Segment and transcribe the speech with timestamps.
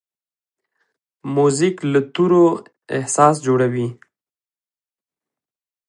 [1.35, 2.45] موزیک له تورو
[2.95, 3.87] احساس جوړوي.